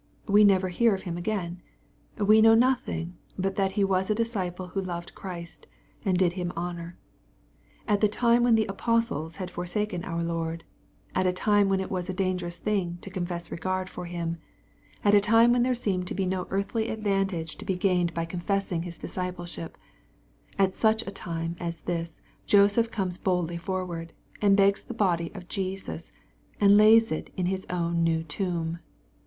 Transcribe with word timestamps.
We 0.27 0.43
never 0.43 0.69
hear 0.69 0.95
of 0.95 1.03
him 1.03 1.15
again. 1.15 1.61
We 2.17 2.41
know 2.41 2.55
nothing, 2.55 3.17
but 3.37 3.55
that 3.57 3.73
he 3.73 3.83
was 3.83 4.09
a 4.09 4.15
disciple 4.15 4.69
who 4.69 4.81
loved 4.81 5.13
Christ, 5.13 5.67
and 6.03 6.17
did 6.17 6.33
Him 6.33 6.51
honor. 6.55 6.97
At 7.87 8.01
the 8.01 8.07
time 8.07 8.41
when 8.41 8.55
the 8.55 8.65
apos 8.67 9.11
tles 9.11 9.35
had 9.35 9.51
forsaken 9.51 10.03
our 10.03 10.23
Lord,— 10.23 10.63
at 11.13 11.27
a 11.27 11.31
time 11.31 11.69
when 11.69 11.79
it 11.79 11.91
was 11.91 12.09
a 12.09 12.15
dangerous 12.15 12.57
thing 12.57 12.97
to 13.01 13.11
confess 13.11 13.51
regard 13.51 13.89
for 13.89 14.05
Him,— 14.05 14.37
^at 15.05 15.13
a 15.13 15.19
time 15.19 15.53
irhen 15.53 15.61
there 15.61 15.75
seemed 15.75 16.07
to 16.07 16.15
be 16.15 16.25
no 16.25 16.47
earthly 16.49 16.89
advantage 16.89 17.55
to 17.59 17.63
be 17.63 17.75
400. 17.75 17.77
EXPOSITOBT 17.77 17.81
THOUGHTS. 17.85 17.95
gained 17.99 18.13
by 18.15 18.25
confessing 18.25 18.81
His 18.81 18.97
discipleship,— 18.97 19.77
at 20.57 20.73
such 20.73 21.05
a 21.05 21.11
time 21.11 21.55
as 21.59 21.81
this 21.81 22.21
Joseph 22.47 22.89
comes 22.89 23.19
boldly 23.19 23.57
forward, 23.57 24.13
and 24.41 24.57
begs 24.57 24.83
the 24.83 24.95
body 24.95 25.31
of 25.35 25.47
Jes'iB, 25.47 26.09
and 26.59 26.75
lays 26.75 27.11
it 27.11 27.29
in 27.37 27.45
his 27.45 27.67
own 27.69 28.03
new 28.03 28.23
tomb. 28.23 28.79